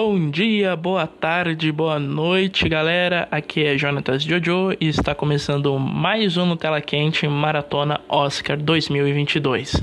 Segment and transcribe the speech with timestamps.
[0.00, 3.26] Bom dia, boa tarde, boa noite, galera.
[3.32, 9.82] Aqui é Jonatas Jojo e está começando mais um Tela Quente Maratona Oscar 2022.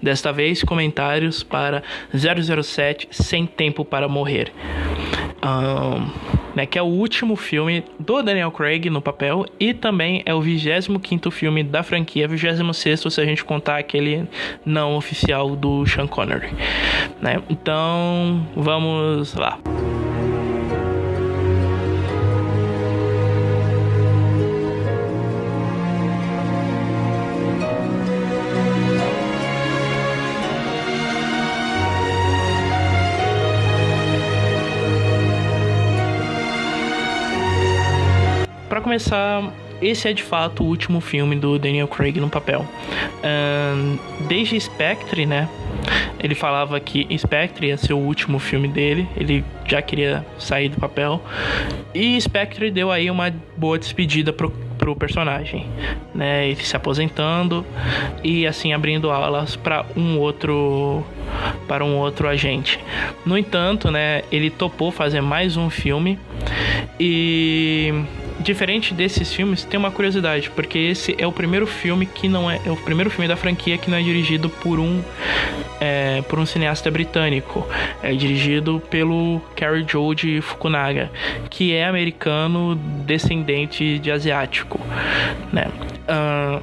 [0.00, 1.82] Desta vez, comentários para
[2.14, 4.52] 007 Sem Tempo para Morrer.
[5.42, 10.34] Um, né, que é o último filme do Daniel Craig no papel e também é
[10.34, 14.26] o 25 filme da franquia, 26 se a gente contar aquele
[14.64, 16.48] não oficial do Sean Connery.
[17.20, 17.42] Né?
[17.50, 19.58] Então, vamos lá
[38.96, 39.52] começar,
[39.82, 42.66] esse é de fato o último filme do Daniel Craig no papel.
[43.22, 45.50] Um, desde Spectre, né?
[46.18, 50.78] Ele falava que Spectre ia ser o último filme dele, ele já queria sair do
[50.78, 51.22] papel.
[51.94, 55.66] E Spectre deu aí uma boa despedida pro, pro personagem,
[56.14, 56.48] né?
[56.48, 57.66] Ele se aposentando
[58.24, 61.04] e assim abrindo aulas para um outro
[61.68, 62.80] para um outro agente.
[63.26, 66.18] No entanto, né, ele topou fazer mais um filme
[66.98, 67.92] e
[68.40, 72.60] diferente desses filmes, tem uma curiosidade, porque esse é o primeiro filme que não é,
[72.64, 75.02] é o primeiro filme da franquia que não é dirigido por um
[75.80, 77.66] é, por um cineasta britânico.
[78.02, 81.10] É dirigido pelo Cary Joe de Fukunaga,
[81.50, 84.80] que é americano descendente de asiático,
[85.52, 85.66] né?
[86.08, 86.62] Uh,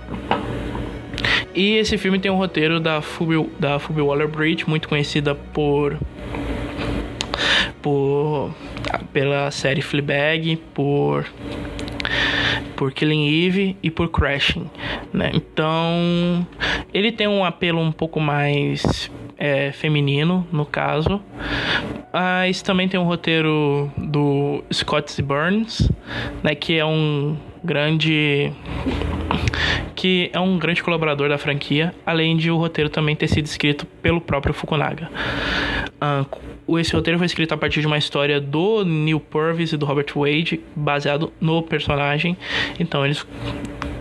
[1.56, 5.98] e esse filme tem um roteiro da Phoebe, da Phoebe Waller-Bridge, muito conhecida por
[7.84, 8.56] por
[9.12, 11.26] pela série Fleabag, por
[12.75, 14.67] por Killing Eve e por Crashing,
[15.14, 15.30] né?
[15.34, 16.47] Então
[16.91, 21.22] ele tem um apelo um pouco mais é, feminino no caso,
[22.12, 25.91] mas também tem um roteiro do Scott Burns,
[26.41, 26.56] né?
[26.56, 28.52] Que é um grande
[29.96, 33.85] que é um grande colaborador da franquia, além de o roteiro também ter sido escrito
[34.02, 35.09] pelo próprio Fukunaga.
[36.68, 39.86] Uh, esse roteiro foi escrito a partir de uma história do Neil Purvis e do
[39.86, 42.36] Robert Wade, baseado no personagem.
[42.80, 43.25] Então eles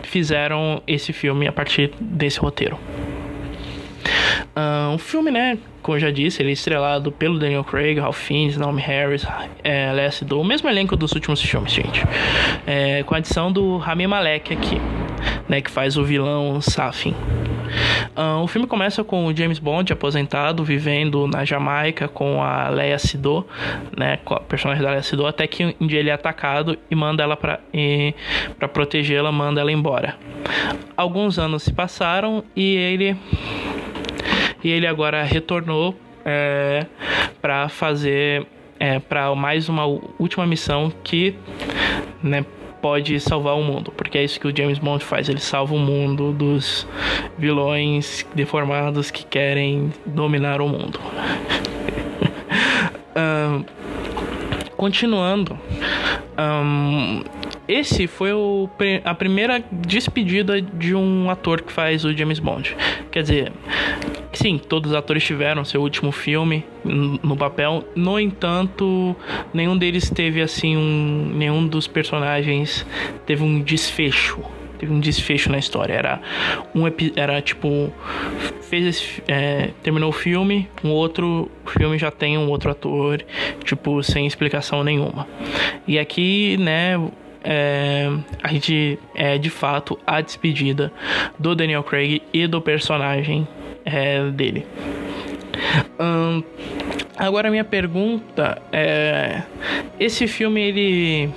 [0.02, 2.78] fizeram esse filme a partir desse roteiro.
[4.54, 5.58] Uh, um filme, né?
[5.80, 9.26] Como eu já disse, ele é estrelado pelo Daniel Craig, Ralph Fiennes, Naomi Harris,
[9.64, 12.02] é, Leslie o mesmo elenco dos últimos filmes, gente.
[12.66, 14.80] É, com a adição do Rami Malek aqui,
[15.48, 15.60] né?
[15.60, 17.14] Que faz o vilão Safin.
[18.42, 23.46] O filme começa com o James Bond aposentado, vivendo na Jamaica com a Leia Sidot,
[23.96, 26.94] né, com a personagem da Leia Sidot, até que um dia ele é atacado e
[26.94, 27.60] manda ela para
[28.58, 30.16] para protegê-la, manda ela embora.
[30.96, 33.16] Alguns anos se passaram e ele
[34.62, 36.86] e ele agora retornou é,
[37.40, 38.46] para fazer
[38.78, 39.86] é, para mais uma
[40.18, 41.34] última missão que
[42.22, 42.44] né,
[42.82, 45.78] pode salvar o mundo, porque é isso que o James Bond faz, ele salva o
[45.78, 46.86] mundo dos
[47.38, 51.00] vilões deformados que querem dominar o mundo.
[53.16, 53.64] um,
[54.76, 55.56] continuando,
[56.36, 57.22] um,
[57.68, 58.68] esse foi o,
[59.04, 62.76] a primeira despedida de um ator que faz o James Bond.
[63.12, 63.52] Quer dizer,
[64.32, 67.84] sim, todos os atores tiveram seu último filme no papel.
[67.94, 69.14] No entanto,
[69.52, 72.86] nenhum deles teve assim um, nenhum dos personagens
[73.26, 74.40] teve um desfecho
[74.82, 75.94] teve um desfecho na história.
[75.94, 76.20] Era
[76.74, 76.82] um
[77.14, 77.92] era tipo
[78.62, 83.24] fez esse, é, terminou o filme, um outro filme já tem um outro ator,
[83.64, 85.28] tipo sem explicação nenhuma.
[85.86, 86.94] E aqui, né,
[87.44, 88.10] é,
[88.42, 90.92] a gente é de fato a despedida
[91.38, 93.46] do Daniel Craig e do personagem
[93.84, 94.66] é, dele.
[97.16, 99.42] Agora minha pergunta é:
[100.00, 101.30] esse filme ele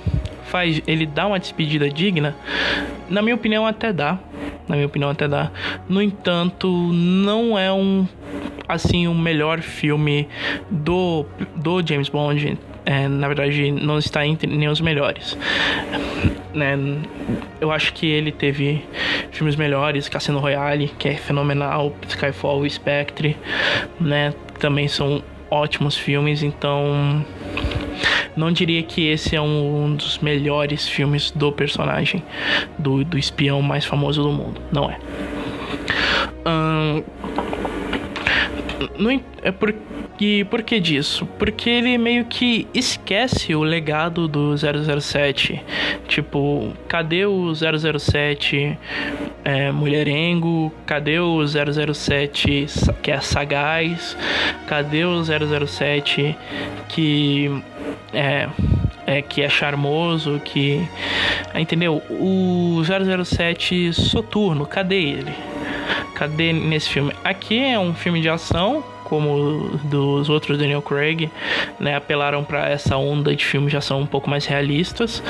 [0.44, 2.34] faz, ele dá uma despedida digna?
[3.08, 4.18] Na minha opinião até dá,
[4.68, 5.50] na minha opinião até dá.
[5.88, 8.06] No entanto, não é um
[8.68, 10.28] assim o melhor filme
[10.70, 15.36] do do James Bond é, na verdade, não está entre nem os melhores.
[16.56, 16.74] Né?
[17.60, 18.82] Eu acho que ele teve
[19.30, 23.36] filmes melhores, Cassino Royale, que é fenomenal, Skyfall Spectre,
[24.00, 24.32] né?
[24.58, 27.22] Também são ótimos filmes, então
[28.34, 32.22] não diria que esse é um, dos melhores filmes do personagem,
[32.78, 34.60] do, do espião mais famoso do mundo.
[34.72, 34.98] Não é.
[39.46, 39.78] É porque
[40.18, 41.26] e por que disso?
[41.38, 45.62] Porque ele meio que esquece o legado do 007.
[46.08, 48.78] Tipo, cadê o 007
[49.44, 50.72] é, Mulherengo?
[50.86, 52.66] Cadê o 007
[53.02, 54.16] que é sagaz?
[54.66, 56.36] Cadê o 007
[56.88, 57.50] que
[58.12, 58.48] é,
[59.06, 60.88] é que é charmoso, que
[61.54, 62.02] entendeu?
[62.08, 65.34] O 007 soturno, cadê ele?
[66.14, 67.12] Cadê nesse filme?
[67.22, 71.30] Aqui é um filme de ação como dos outros Daniel Craig,
[71.78, 75.22] né, apelaram para essa onda de filmes já são um pouco mais realistas.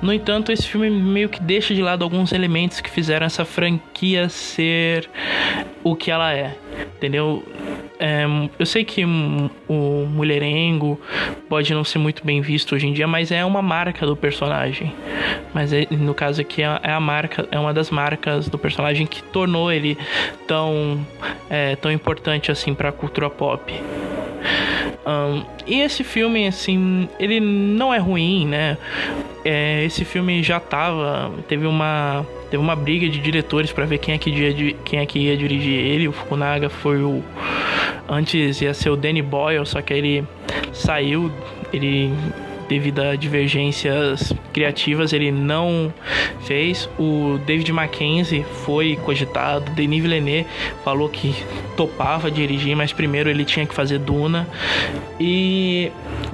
[0.00, 4.28] No entanto, esse filme meio que deixa de lado alguns elementos que fizeram essa franquia
[4.28, 5.10] ser
[5.82, 6.56] o que ela é,
[6.96, 7.44] entendeu?
[7.98, 8.24] É,
[8.58, 11.00] eu sei que o mulherengo
[11.48, 14.92] pode não ser muito bem visto hoje em dia, mas é uma marca do personagem.
[15.52, 19.06] Mas é, no caso aqui é, é a marca, é uma das marcas do personagem
[19.06, 19.96] que tornou ele
[20.46, 21.06] tão,
[21.48, 23.72] é, tão importante assim para a cultura pop.
[25.06, 28.76] Um, e esse filme, assim, ele não é ruim, né?
[29.44, 31.30] É, esse filme já tava.
[31.46, 32.26] Teve uma.
[32.50, 35.36] Teve uma briga de diretores para ver quem é, que ia, quem é que ia
[35.36, 36.08] dirigir ele.
[36.08, 37.22] O Fukunaga foi o.
[38.08, 40.24] Antes ia ser o Danny Boyle, só que ele
[40.72, 41.32] saiu.
[41.72, 42.12] Ele
[42.68, 45.92] devido a divergências criativas, ele não
[46.40, 46.88] fez.
[46.98, 49.70] O David Mackenzie foi cogitado.
[49.72, 50.46] Denis Villeneuve
[50.84, 51.34] falou que
[51.76, 54.46] topava dirigir, mas primeiro ele tinha que fazer Duna.
[55.20, 55.90] E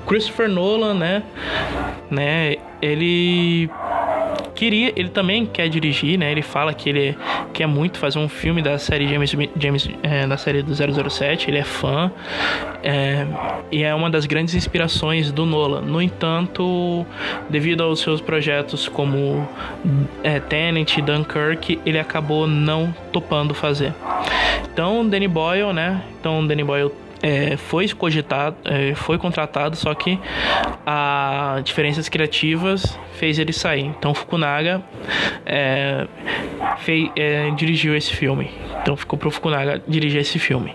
[0.07, 1.23] Christopher Nolan, né?
[2.11, 3.69] né ele
[4.61, 6.31] queria, ele também quer dirigir, né?
[6.31, 7.17] Ele fala que ele
[7.55, 11.49] quer muito fazer um filme da série James, James é, da série do 007.
[11.49, 12.13] Ele é fã
[12.83, 13.27] é,
[13.73, 15.81] e é uma das grandes inspirações do Nolan.
[15.81, 17.07] No entanto,
[17.49, 19.49] devido aos seus projetos como
[20.23, 23.95] é, Tenet Dunkirk, ele acabou não topando fazer.
[24.71, 26.03] Então, Danny Boyle, né?
[26.21, 26.93] Então, Danny Boyle
[27.23, 30.19] é, foi cogitado, é, foi contratado, só que
[30.87, 33.85] a diferenças criativas fez ele sair.
[33.85, 34.83] Então Fukunaga
[35.45, 36.07] é,
[36.79, 38.51] fez, é, dirigiu esse filme.
[38.81, 40.75] Então ficou pro Fukunaga dirigir esse filme.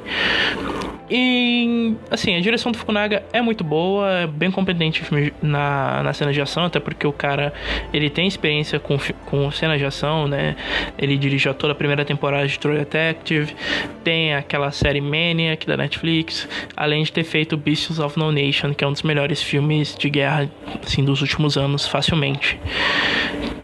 [1.09, 5.03] E, assim, a direção do Fukunaga é muito boa, é bem competente
[5.41, 7.53] na, na cena de ação, até porque o cara,
[7.93, 10.55] ele tem experiência com, com cena de ação, né?
[10.97, 13.55] Ele dirigiu toda a primeira temporada de True Detective,
[14.03, 18.83] tem aquela série Maniac da Netflix, além de ter feito Beasts of No Nation, que
[18.83, 20.49] é um dos melhores filmes de guerra,
[20.83, 22.59] assim, dos últimos anos, facilmente.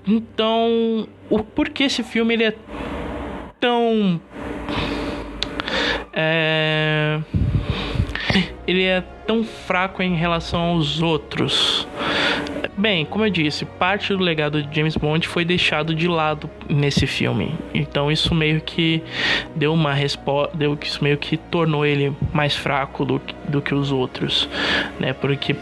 [0.07, 2.53] Então, o porquê esse filme ele é
[3.59, 4.19] tão
[6.13, 7.19] é...
[8.67, 11.87] ele é tão fraco em relação aos outros.
[12.77, 17.05] Bem, como eu disse, parte do legado de James Bond foi deixado de lado nesse
[17.05, 17.53] filme.
[17.73, 19.03] Então isso meio que
[19.55, 23.91] deu uma resposta, deu isso meio que tornou ele mais fraco do, do que os
[23.91, 24.49] outros,
[24.99, 25.13] né?
[25.13, 25.55] Porque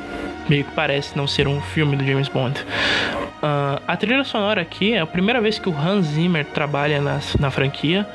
[0.47, 2.63] meio que parece não ser um filme do James Bond.
[3.41, 7.19] Uh, a trilha sonora aqui é a primeira vez que o Hans Zimmer trabalha na,
[7.39, 8.06] na franquia,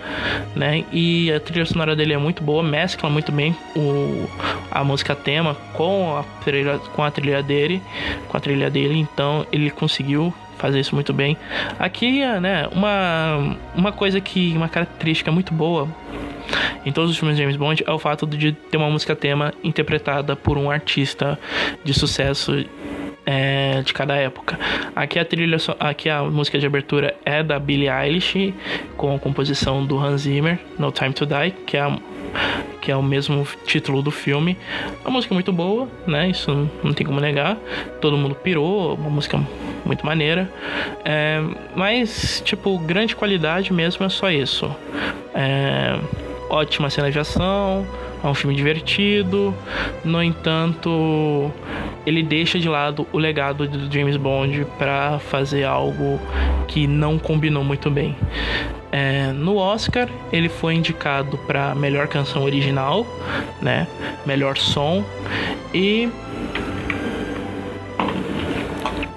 [0.54, 0.84] né?
[0.92, 4.28] E a trilha sonora dele é muito boa, mescla muito bem o,
[4.70, 7.82] a música tema com a trilha, com a trilha dele,
[8.28, 8.98] com a trilha dele.
[8.98, 11.38] Então ele conseguiu fazer isso muito bem.
[11.78, 12.68] Aqui, né?
[12.70, 15.88] Uma uma coisa que uma característica muito boa
[16.84, 19.54] em todos os filmes de James Bond é o fato de ter uma música tema
[19.62, 21.38] interpretada por um artista
[21.82, 22.64] de sucesso
[23.26, 24.58] é, de cada época.
[24.94, 28.54] Aqui a trilha, aqui a música de abertura é da Billie Eilish
[28.96, 31.98] com a composição do Hans Zimmer, No Time to Die, que é a,
[32.80, 34.56] que é o mesmo título do filme.
[35.04, 36.28] A música é muito boa, né?
[36.28, 37.56] Isso não tem como negar.
[38.00, 39.40] Todo mundo pirou, uma música
[39.84, 40.50] muito maneira.
[41.04, 41.42] É,
[41.74, 44.74] mas, tipo, grande qualidade mesmo é só isso.
[45.34, 45.98] É,
[46.48, 47.86] ótima cena de ação,
[48.24, 49.54] é um filme divertido.
[50.02, 51.52] No entanto,
[52.06, 56.18] ele deixa de lado o legado do James Bond para fazer algo
[56.66, 58.16] que não combinou muito bem.
[58.90, 63.06] É, no Oscar, ele foi indicado para melhor canção original,
[63.60, 63.86] né?
[64.24, 65.04] Melhor som
[65.72, 66.08] e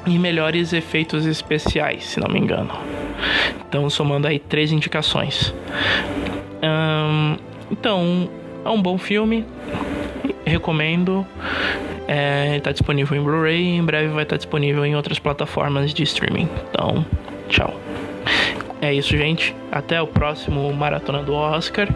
[0.05, 2.73] e melhores efeitos especiais, se não me engano.
[3.67, 5.53] Então, somando aí três indicações.
[7.69, 8.29] então,
[8.67, 9.45] é um bom filme,
[10.45, 11.25] recomendo.
[12.07, 16.03] É, tá disponível em Blu-ray e em breve vai estar disponível em outras plataformas de
[16.03, 16.49] streaming.
[16.69, 17.05] Então,
[17.49, 17.73] tchau.
[18.81, 19.55] É isso, gente.
[19.71, 21.87] Até o próximo Maratona do Oscar.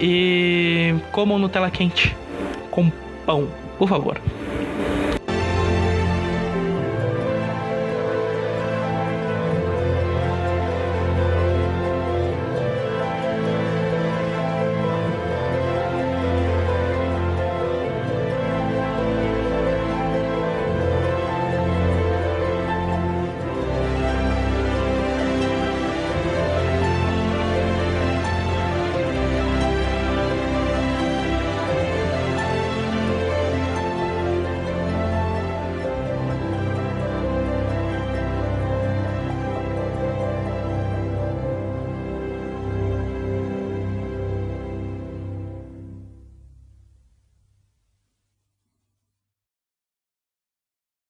[0.00, 2.14] E comam Nutella quente
[2.70, 2.90] com
[3.24, 3.48] pão,
[3.78, 4.20] por favor.